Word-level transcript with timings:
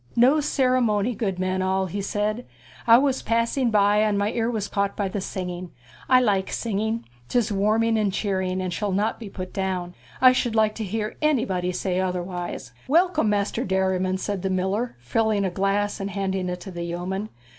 'No 0.15 0.39
ceremony, 0.39 1.13
good 1.13 1.37
men 1.37 1.61
all,' 1.61 1.85
he 1.85 2.01
said; 2.01 2.47
'I 2.87 2.97
was 2.97 3.21
passing 3.21 3.69
by, 3.69 3.97
and 3.97 4.17
my 4.17 4.31
ear 4.31 4.49
was 4.49 4.67
caught 4.67 4.97
by 4.97 5.07
the 5.07 5.21
singing. 5.21 5.69
I 6.09 6.19
like 6.19 6.51
singing; 6.51 7.05
'tis 7.29 7.51
warming 7.51 7.99
and 7.99 8.11
cheering, 8.11 8.61
and 8.63 8.73
shall 8.73 8.93
not 8.93 9.19
be 9.19 9.29
put 9.29 9.53
down. 9.53 9.93
I 10.19 10.31
should 10.31 10.55
like 10.55 10.73
to 10.81 10.83
hear 10.83 11.17
anybody 11.21 11.71
say 11.71 11.99
otherwise.' 11.99 12.71
'Welcome, 12.87 13.29
Master 13.29 13.63
Derriman,' 13.63 14.17
said 14.17 14.41
the 14.41 14.49
miller, 14.49 14.95
filling 14.97 15.45
a 15.45 15.51
glass 15.51 15.99
and 15.99 16.09
handing 16.09 16.49
it 16.49 16.61
to 16.61 16.71
the 16.71 16.81
yeoman. 16.83 17.29